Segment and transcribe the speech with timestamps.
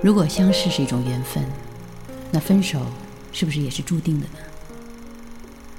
[0.00, 1.44] 如果相识是一种缘分，
[2.30, 2.78] 那分手
[3.32, 4.38] 是不是也是注定的呢？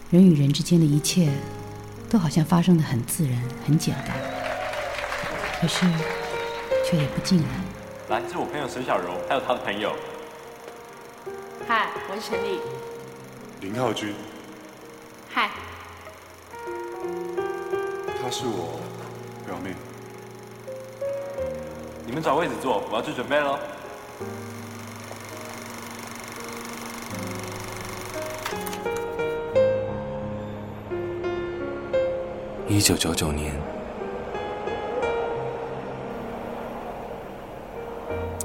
[0.09, 1.31] 人与人之间的一切，
[2.09, 4.17] 都好像发生的很自然、很简单，
[5.61, 5.85] 可是
[6.85, 7.47] 却也不尽然。
[8.09, 9.95] 来，这是我朋友沈小柔，还有她的朋友。
[11.65, 12.59] 嗨，我是陈丽。
[13.61, 14.13] 林浩君，
[15.29, 15.49] 嗨，
[18.21, 18.81] 她是我
[19.45, 19.73] 表妹。
[22.05, 23.57] 你们找位置坐，我要去准备喽。
[32.67, 33.53] 一九九九年，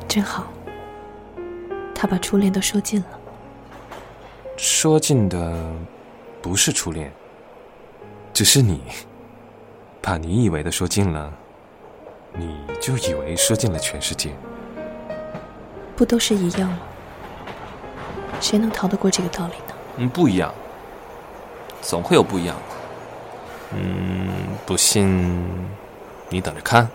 [0.09, 0.47] 真好，
[1.95, 3.06] 他把初恋都说尽了。
[4.56, 5.72] 说尽的
[6.41, 7.12] 不是初恋，
[8.33, 8.80] 只是你
[10.00, 11.33] 把你以为的说尽了，
[12.33, 14.34] 你就以为说尽了全世界。
[15.97, 16.78] 不都是一样吗？
[18.41, 19.75] 谁能逃得过这个道理呢？
[19.97, 20.53] 嗯，不一样，
[21.81, 22.56] 总会有不一样。
[23.73, 24.28] 嗯，
[24.67, 25.42] 不信
[26.28, 26.89] 你等着看。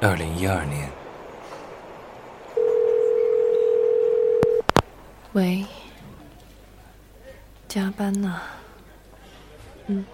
[0.00, 0.88] 二零一二年，
[5.32, 5.66] 喂，
[7.66, 8.40] 加班呢？
[9.86, 10.04] 嗯，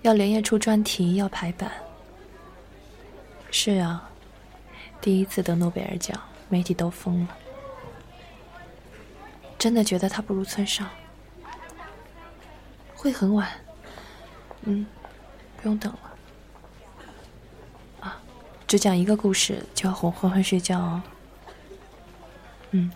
[0.00, 1.70] 要连夜出专题，要排版。
[3.54, 4.08] 是啊，
[5.00, 7.36] 第一次得诺贝尔奖，媒体都疯了。
[9.58, 10.88] 真的觉得他不如村上，
[12.96, 13.48] 会很晚。
[14.62, 14.86] 嗯，
[15.58, 16.00] 不用等了。
[18.00, 18.20] 啊，
[18.66, 21.02] 只讲一个故事就要哄欢欢睡觉哦。
[22.70, 22.90] 嗯，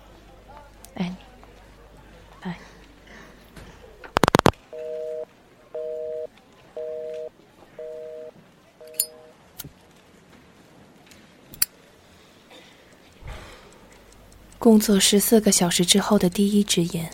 [14.66, 17.08] 工作十四个小时之后的第一支烟，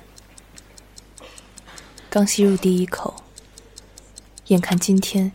[2.09, 3.23] 刚吸入第一口，
[4.47, 5.31] 眼看今天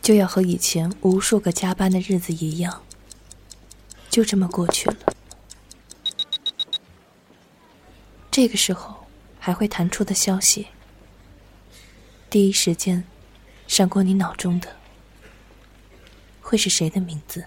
[0.00, 2.80] 就要和以前无数个加班的日子一样，
[4.08, 4.96] 就这么过去了。
[8.30, 8.94] 这个时候
[9.40, 10.68] 还会弹出的消息，
[12.30, 13.02] 第一时间
[13.66, 14.76] 闪过你脑中的，
[16.40, 17.44] 会是谁的名字？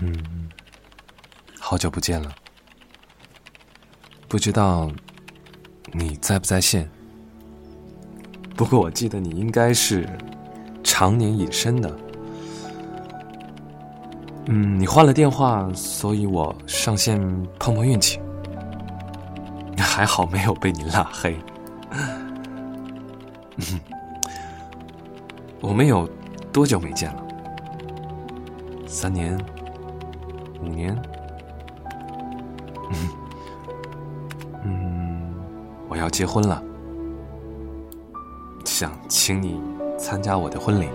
[0.00, 0.50] 嗯，
[1.58, 2.34] 好久不见了，
[4.28, 4.90] 不知道
[5.92, 6.88] 你在不在线。
[8.56, 10.08] 不过我记得你应该是
[10.82, 11.96] 常年隐身的。
[14.46, 17.18] 嗯，你换了电话，所以我上线
[17.58, 18.20] 碰碰运气。
[19.76, 21.36] 还好没有被你拉黑。
[25.60, 26.08] 我们有
[26.52, 27.24] 多久没见了？
[28.86, 29.38] 三年？
[30.64, 30.96] 五年？
[34.64, 35.34] 嗯，
[35.88, 36.62] 我要结婚了，
[38.64, 39.60] 想请你
[39.98, 40.88] 参加我的婚礼。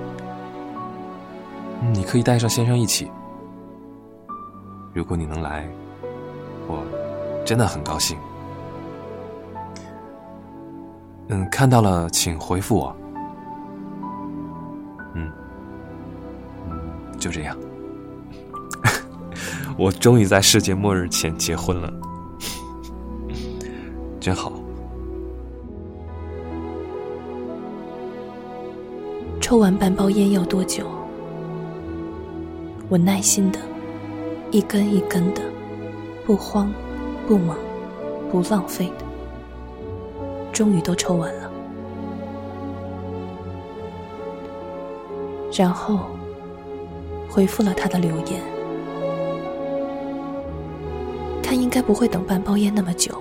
[1.94, 3.09] 你可以带上先生一起。
[4.91, 5.69] 如果你能来，
[6.68, 6.84] 我
[7.46, 8.18] 真的很高兴。
[11.28, 12.96] 嗯，看到了，请回复我。
[15.13, 15.31] 嗯
[16.69, 17.56] 嗯，就这样。
[19.79, 21.90] 我终于在世界末日前结婚了，
[24.19, 24.51] 真好。
[29.40, 30.85] 抽完半包烟要多久？
[32.90, 33.59] 我耐心的，
[34.51, 35.41] 一根一根的，
[36.25, 36.69] 不慌，
[37.25, 37.56] 不忙，
[38.29, 39.06] 不浪费的，
[40.51, 41.50] 终于都抽完了。
[45.53, 46.01] 然后
[47.29, 48.59] 回复了他的留言。
[51.69, 53.13] 应该不会等半包烟那么久，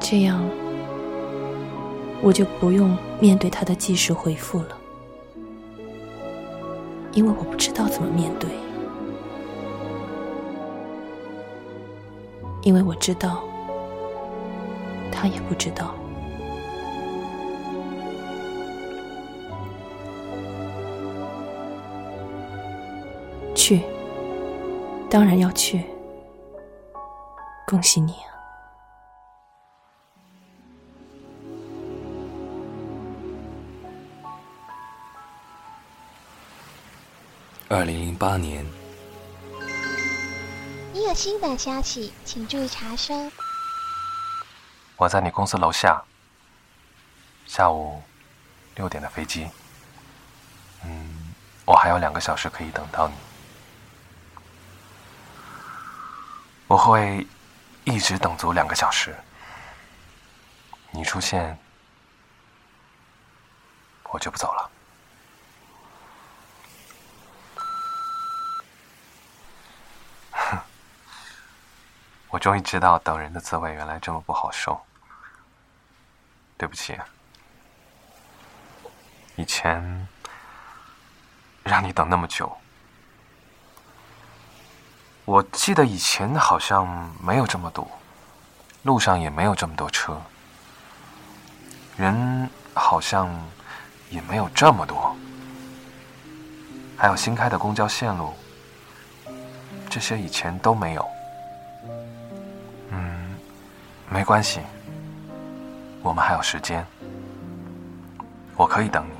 [0.00, 0.44] 这样
[2.20, 4.76] 我就不用面对他的即时回复了，
[7.12, 8.50] 因为我不知道怎么面对，
[12.62, 13.44] 因为我知道
[15.12, 15.94] 他也不知道。
[25.14, 25.86] 当然要去，
[27.68, 28.34] 恭喜你啊！
[37.68, 38.66] 二零零八年，
[40.92, 43.14] 你有新的消息，请注意查收。
[44.96, 46.02] 我在你公司楼下，
[47.46, 48.02] 下午
[48.74, 49.46] 六点的飞机。
[50.84, 51.32] 嗯，
[51.64, 53.14] 我还有两个小时可以等到你。
[56.66, 57.26] 我会
[57.84, 59.14] 一直等足两个小时。
[60.90, 61.58] 你出现，
[64.04, 64.70] 我就不走了。
[70.30, 70.58] 哼，
[72.28, 74.80] 我终于知道等人的滋味原来这么不好受。
[76.56, 76.96] 对不起，
[79.34, 80.08] 以前
[81.64, 82.56] 让你等那么久。
[85.24, 86.86] 我记得以前好像
[87.22, 87.88] 没有这么堵，
[88.82, 90.20] 路上也没有这么多车，
[91.96, 93.30] 人好像
[94.10, 95.16] 也没有这么多，
[96.94, 98.34] 还有新开的公交线路，
[99.88, 101.08] 这些以前都没有。
[102.90, 103.34] 嗯，
[104.10, 104.60] 没关系，
[106.02, 106.86] 我们还有时间，
[108.56, 109.14] 我可以等你，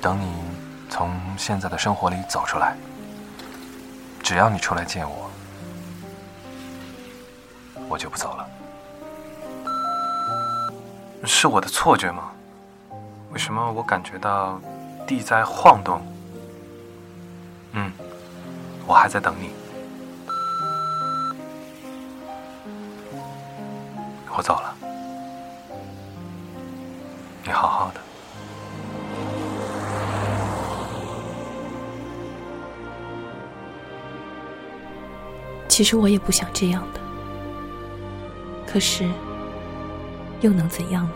[0.00, 0.34] 等你
[0.88, 2.74] 从现在的生活里走出来。
[4.22, 5.30] 只要你出来见我，
[7.88, 8.48] 我就不走了。
[11.24, 12.30] 是我的错觉吗？
[13.32, 14.60] 为什么我感觉到
[15.06, 16.00] 地在晃动？
[17.72, 17.92] 嗯，
[18.86, 19.50] 我还在等你。
[24.34, 24.74] 我走了，
[27.44, 28.00] 你好好的。
[35.72, 37.00] 其实我也不想这样的，
[38.70, 39.08] 可是
[40.42, 41.14] 又能怎样呢？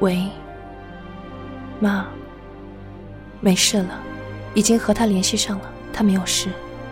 [0.00, 0.28] 喂，
[1.78, 2.06] 妈，
[3.40, 4.00] 没事了，
[4.52, 6.48] 已经和他联系上了，他没有事，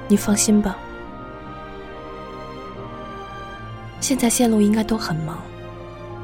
[0.06, 0.79] 你放心吧。
[4.00, 5.38] 现在线路应该都很忙，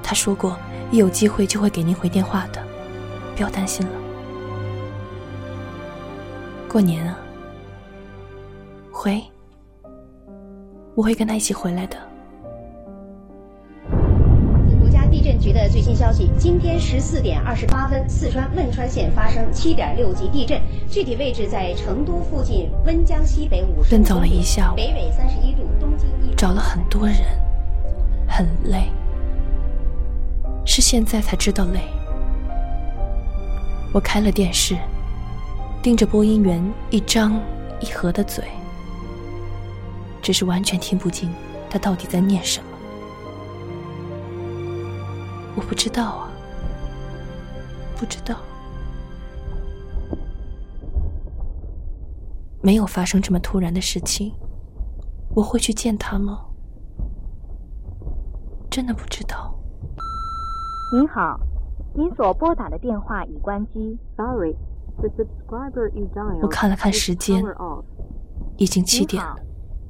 [0.00, 0.56] 他说过
[0.93, 2.64] 一有机会就会给您回电话的，
[3.34, 4.06] 不要担心了。
[6.76, 7.19] 过年啊，
[8.93, 9.23] 回，
[10.94, 11.96] 我会跟他一起回来的。
[14.78, 26.34] 国家地震局的最新消息：今天十四点二十八分，四川汶川县发生七点六级地震，具体位置在成都附近温江西北五十奔走了一下午，北纬三十一度，东经一。
[26.34, 27.17] 找了很多人，
[28.29, 28.90] 很累，
[30.67, 31.81] 是现在才知道累。
[33.94, 34.76] 我开了电视。
[35.86, 36.60] 盯着播音员
[36.90, 37.40] 一张
[37.80, 38.42] 一合的嘴，
[40.20, 41.30] 只是完全听不进
[41.70, 42.66] 他到底在念什么。
[45.54, 46.28] 我不知道啊，
[47.96, 48.34] 不知道，
[52.60, 54.34] 没有发生这么突然的事情，
[55.36, 56.46] 我会去见他吗？
[58.68, 59.56] 真的不知道。
[60.92, 61.38] 您好，
[61.94, 64.56] 您所拨打的电话已关机，Sorry。
[66.43, 67.44] 我看了看时间，
[68.56, 69.37] 已经七点了。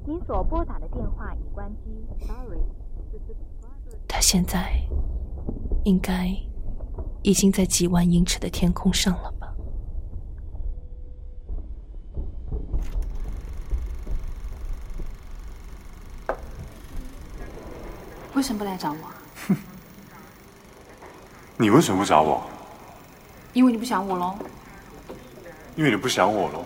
[0.07, 2.27] 您所拨打的电话已关机。
[2.27, 2.61] Sorry。
[4.09, 4.81] 他现在
[5.85, 6.29] 应该
[7.23, 9.53] 已经在几万英尺的天空上了吧？
[18.35, 18.99] 为什么不来找我？
[19.49, 19.57] 哼！
[21.59, 22.43] 你为什么不找我？
[23.55, 24.37] 因为你不想我喽。
[25.77, 26.65] 因为你不想我了，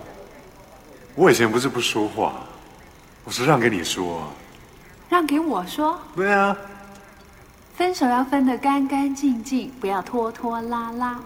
[1.16, 2.46] 我以前不是不说话，
[3.24, 4.22] 我是让给你说。
[5.08, 5.98] 让给我说？
[6.14, 6.56] 对啊。
[7.74, 11.18] 分手要分得干干净净，不要拖拖拉拉。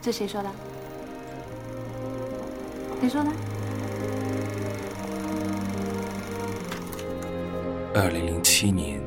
[0.00, 0.50] 这谁说的？
[3.00, 3.30] 谁说的？
[7.94, 9.03] 二零零七年。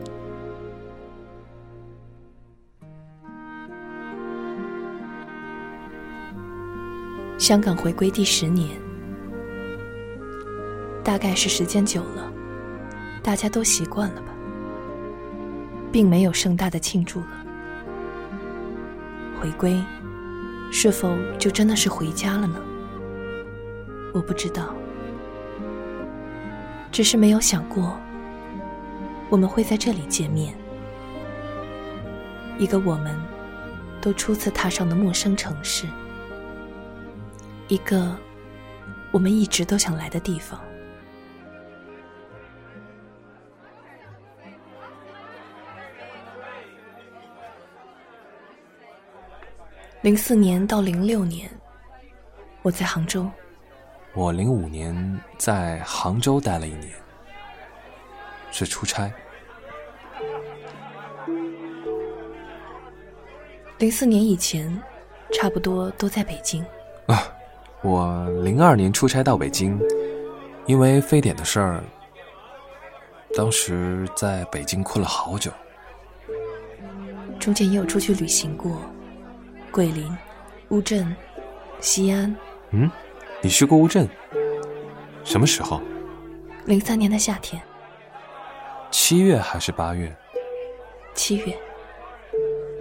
[7.48, 8.77] 香港回归第十年，
[11.01, 12.30] 大概是时间久了，
[13.24, 14.27] 大家都习惯了吧，
[15.89, 17.46] 并没有盛大的庆祝了。
[19.39, 19.82] 回归，
[20.74, 22.60] 是否就真的是回家了呢？
[24.13, 24.75] 我不知道，
[26.92, 27.98] 只是没有想过，
[29.30, 30.54] 我们会在这里见面，
[32.58, 33.18] 一个我们
[34.01, 35.88] 都初次踏上的陌生城市。
[37.68, 38.16] 一个
[39.12, 40.60] 我们一直都想来的地方。
[50.02, 51.50] 零四年到零六年
[52.62, 53.30] 我在杭州。
[54.14, 56.92] 我零五年在杭州待了一年。
[58.52, 59.12] 是出差。
[63.78, 64.82] 零四年以前
[65.32, 66.66] 差不多都在北京。
[67.06, 67.37] 啊
[67.88, 69.79] 我零二年出差到北京，
[70.65, 71.82] 因为非典的事儿，
[73.34, 75.50] 当时在北京困了好久。
[77.39, 78.82] 中间也有出去旅行过，
[79.72, 80.06] 桂林、
[80.67, 81.15] 乌镇、
[81.79, 82.36] 西安。
[82.72, 82.91] 嗯，
[83.41, 84.06] 你去过乌镇？
[85.24, 85.82] 什么时候？
[86.65, 87.62] 零三年的夏天。
[88.91, 90.13] 七月还是八月？
[91.13, 91.58] 七月。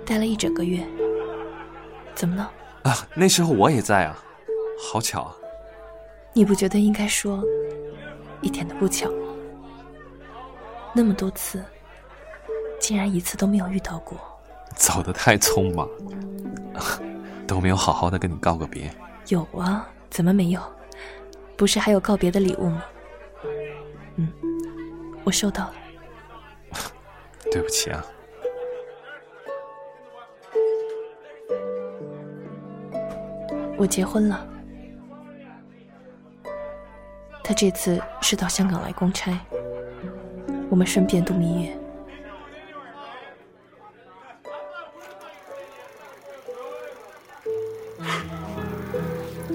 [0.04, 0.84] 待了一整个月。
[2.12, 2.50] 怎么了？
[2.82, 4.18] 啊，那时候我也在啊，
[4.78, 5.36] 好巧啊。
[6.32, 7.42] 你不觉得应该说，
[8.42, 9.34] 一点都不巧吗？
[10.94, 11.64] 那么多次，
[12.80, 14.18] 竟然一次都没有遇到过。
[14.74, 15.88] 走得太匆忙，
[17.46, 18.90] 都没有好好的跟你告个别。
[19.28, 20.60] 有啊，怎么没有？
[21.56, 22.84] 不是还有告别的礼物吗？
[24.16, 24.30] 嗯，
[25.24, 25.74] 我收到了。
[27.50, 28.04] 对不起啊。
[33.78, 34.46] 我结婚了。
[37.48, 39.30] 他这次是到香港来公差，
[40.68, 41.78] 我们顺便度蜜月。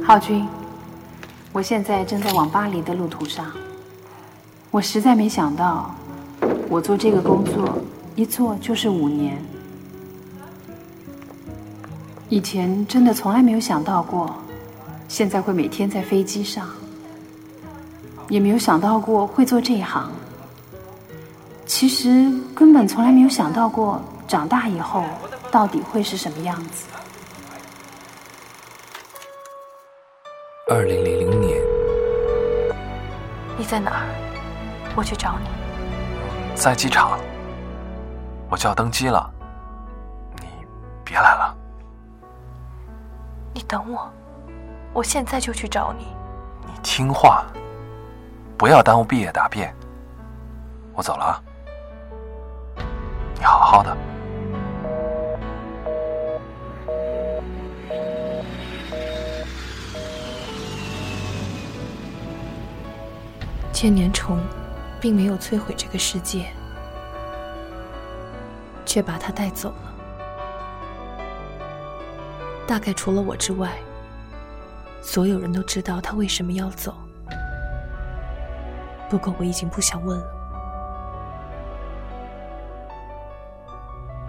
[0.02, 0.48] 浩君，
[1.52, 3.52] 我现在正在往巴黎的路途上。
[4.70, 5.94] 我实在没想到，
[6.70, 7.78] 我做这个工作
[8.16, 9.38] 一做就是五年。
[12.30, 14.34] 以前真的从来没有想到过，
[15.10, 16.70] 现在会每天在飞机上，
[18.32, 20.10] 也没有想到过会做这一行。
[21.66, 25.04] 其实根本从来没有想到过，长大以后
[25.52, 26.86] 到底会是什么样子。
[30.70, 31.62] 二零零零年，
[33.58, 34.08] 你在哪儿？
[34.96, 35.50] 我去找你。
[36.56, 37.20] 在机场，
[38.50, 39.30] 我就要登机了，
[40.40, 40.48] 你
[41.04, 41.54] 别来了。
[43.54, 44.10] 你等我，
[44.94, 46.06] 我现在就去找你。
[46.66, 47.46] 你听话，
[48.62, 49.75] 不要耽误毕业答辩。
[50.94, 51.41] 我走了啊，
[53.36, 53.98] 你好好的。
[63.74, 64.39] 千年虫，
[65.00, 66.46] 并没有摧毁这个世界，
[68.86, 69.91] 却把它带走了。
[72.68, 73.72] 大概除了我之外，
[75.01, 76.94] 所有人都知道他为什么要走。
[79.12, 80.25] 不过我已经不想问了。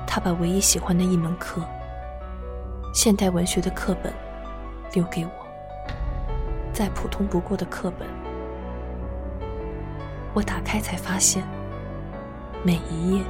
[0.04, 1.62] 他把唯一喜欢的一门课——
[2.92, 4.12] 现代文学的课本，
[4.92, 5.30] 留给我。
[6.72, 8.08] 再普通不过的课本。
[10.34, 11.44] 我打开才发现，
[12.64, 13.22] 每一页，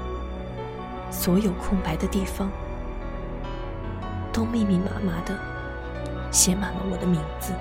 [1.11, 2.51] 所有空白的地方，
[4.33, 5.39] 都密密麻麻的
[6.31, 7.53] 写满了我的名字。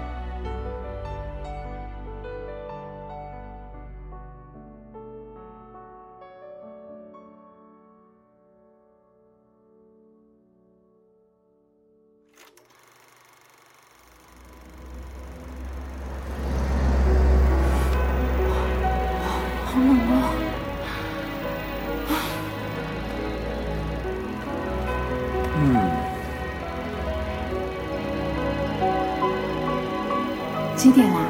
[30.91, 31.21] 几点啦？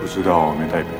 [0.00, 0.90] 不知道，没代表。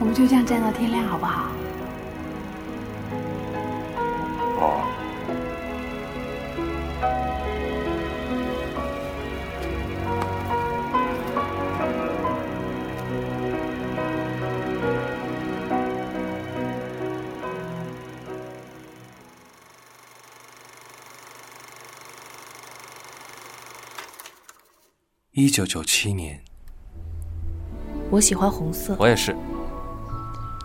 [0.00, 1.42] 我们就这样站到天亮，好不好？
[1.42, 1.59] 好
[25.40, 26.38] 一九九七年，
[28.10, 29.34] 我喜欢红色，我也是，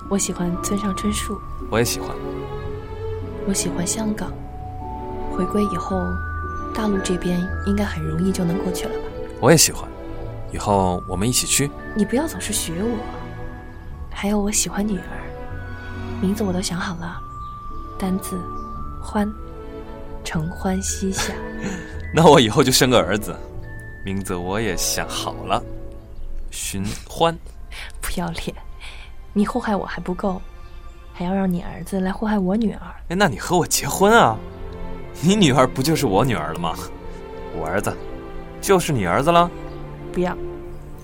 [0.10, 1.40] 我喜欢村上春树，
[1.72, 2.10] 我也喜欢。
[3.48, 4.34] 我喜欢香港。
[5.32, 5.96] 回归以后，
[6.74, 9.08] 大陆这边应该很容易就能过去了吧？
[9.40, 9.90] 我也喜欢，
[10.52, 11.72] 以后我们一起去。
[11.96, 12.98] 你不要总是学我。
[14.12, 17.18] 还有，我喜欢女儿，名字我都想好了，
[17.98, 18.38] 单字
[19.02, 19.34] 欢，
[20.26, 21.34] 承欢膝下。
[22.14, 23.34] 那我以后就生个儿子，
[24.06, 25.60] 名字我也想好了，
[26.52, 27.36] 寻欢。
[28.00, 28.56] 不要脸！
[29.34, 30.40] 你祸害我还不够，
[31.12, 32.82] 还要让你儿子来祸害我女儿。
[33.10, 34.38] 哎，那你和我结婚啊？
[35.22, 36.76] 你女儿不就是我女儿了吗？
[37.58, 37.92] 我儿子
[38.62, 39.50] 就是你儿子了。
[40.14, 40.38] 不要！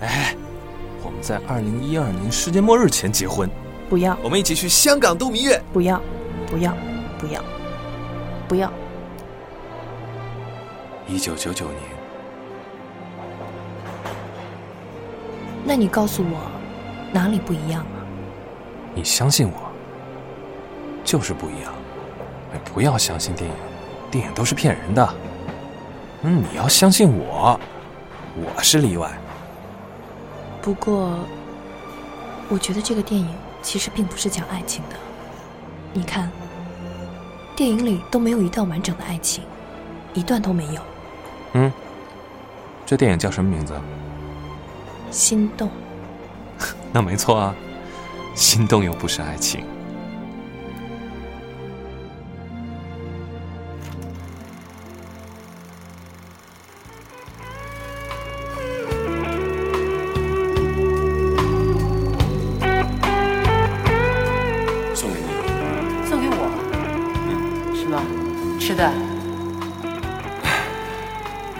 [0.01, 0.35] 哎，
[1.03, 3.49] 我们在二零一二年世界末日前结婚，
[3.89, 5.59] 不要，我们一起去香港度蜜月。
[5.73, 5.99] 不要，
[6.45, 6.71] 不要，
[7.17, 7.43] 不要，
[8.47, 8.71] 不要。
[11.07, 11.79] 一九九九年，
[15.63, 16.51] 那你告诉我，
[17.11, 18.01] 哪里不一样啊？
[18.93, 19.71] 你相信我，
[21.03, 21.73] 就是不一样。
[22.53, 23.55] 哎，不要相信电影，
[24.09, 25.13] 电影都是骗人的。
[26.23, 27.59] 嗯，你要相信我，
[28.35, 29.11] 我是例外。
[30.61, 31.19] 不过，
[32.49, 33.27] 我觉得这个电影
[33.61, 34.95] 其实并不是讲爱情的。
[35.93, 36.29] 你看，
[37.55, 39.43] 电影里都没有一段完整的爱情，
[40.13, 40.81] 一段都没有。
[41.53, 41.71] 嗯，
[42.85, 43.73] 这电影叫什么名字？
[45.11, 45.69] 心动。
[46.91, 47.53] 那没错啊，
[48.33, 49.63] 心动又不是爱情。
[64.95, 65.27] 送给你。
[66.09, 66.41] 送给我，
[67.75, 68.01] 什么
[68.59, 68.91] 吃的？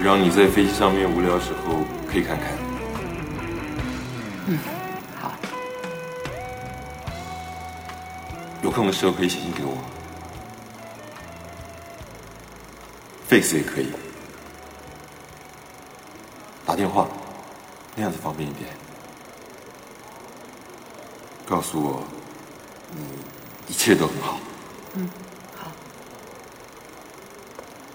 [0.04, 2.71] 让你在飞机上面无聊的时候可以看看。
[8.72, 9.76] 有空的时候可以写信给我
[13.28, 13.92] ，face 也可以，
[16.66, 17.06] 打电话
[17.98, 18.70] 那样子方便一点。
[21.46, 22.02] 告诉我，
[22.96, 23.04] 你
[23.68, 24.40] 一切都很好。
[24.94, 25.10] 嗯
[25.62, 25.70] 好，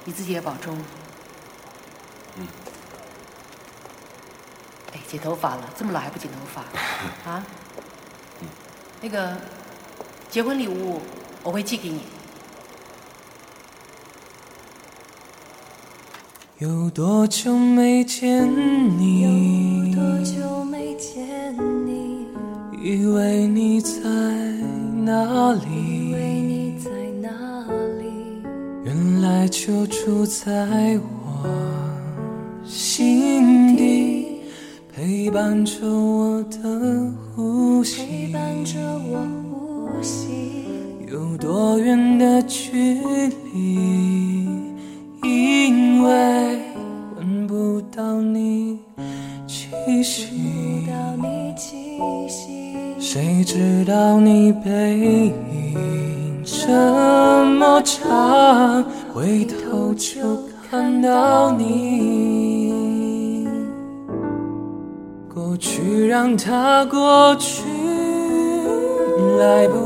[0.05, 0.77] 你自己也保重。
[2.37, 2.47] 嗯。
[4.93, 6.61] 哎，剪头发了，这么老还不剪头发
[7.33, 7.43] 啊？
[8.43, 8.49] 嗯
[9.01, 9.37] 那个
[10.31, 11.01] 结婚礼物
[11.43, 12.01] 我会寄给你。
[16.59, 18.47] 有多久没见
[18.99, 19.91] 你？
[19.91, 21.55] 有多久没见
[21.87, 22.27] 你？
[22.83, 24.01] 以为你在
[25.05, 26.11] 哪里？
[26.11, 27.29] 以为你在哪
[27.99, 28.43] 里？
[28.85, 31.49] 原来就住在我
[32.67, 34.43] 心底，
[34.95, 38.07] 陪伴着我的呼吸。
[38.07, 39.46] 陪伴着我。
[41.11, 43.01] 有多远的距
[43.53, 44.49] 离？
[45.23, 46.59] 因为
[47.17, 48.79] 闻不到你
[49.47, 50.27] 气息。
[50.33, 52.37] 闻不到你气息。
[52.99, 55.33] 谁知道你背影
[56.45, 56.67] 这
[57.45, 60.19] 么长，回头就
[60.69, 63.47] 看到你。
[65.33, 67.63] 过去让它过去，
[69.39, 69.86] 来不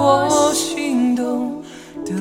[0.00, 1.60] 我心动
[2.04, 2.12] 的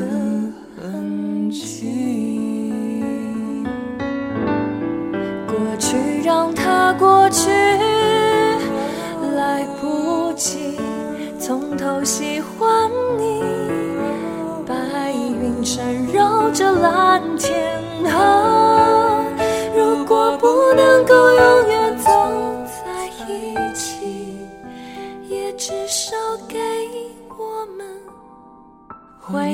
[0.76, 3.04] 痕迹。
[5.46, 7.52] 过去让它过去，
[9.36, 10.80] 来不及
[11.40, 13.44] 从头喜欢你。
[14.66, 17.80] 白云缠绕着蓝天，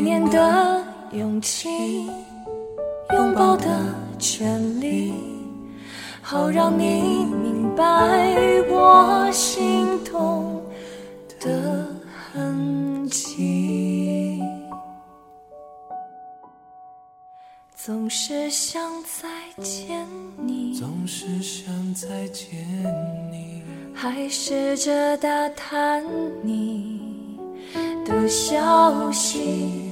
[0.03, 1.69] 念的勇气，
[3.13, 3.65] 拥抱的
[4.19, 5.13] 权利。
[6.21, 7.83] 好让你明白
[8.69, 10.61] 我心痛
[11.39, 11.87] 的
[12.31, 14.41] 痕迹。
[17.75, 19.27] 总是想再
[19.61, 22.49] 见你，总是想再见
[23.29, 23.61] 你，
[23.93, 26.01] 还试着打探
[26.41, 27.37] 你
[28.05, 29.82] 的消息。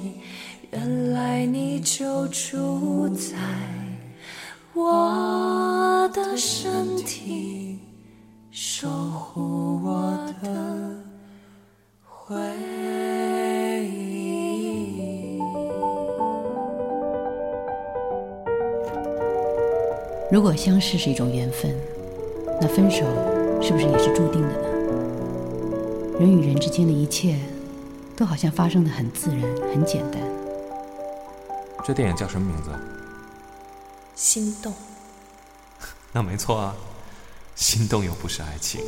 [1.21, 3.37] 爱你就住在
[4.73, 7.77] 我的身体，
[8.49, 10.49] 守护我的
[12.03, 12.35] 回
[13.85, 15.37] 忆。
[20.31, 21.71] 如果相识是一种缘分，
[22.59, 23.05] 那分手
[23.61, 24.67] 是不是也是注定的呢？
[26.19, 27.35] 人与人之间的一切，
[28.15, 30.19] 都好像发生的很自然、很简单。
[31.83, 32.69] 这电影叫什么名字？
[34.15, 34.73] 心动。
[36.11, 36.75] 那没错啊，
[37.55, 38.81] 心动又不是爱情。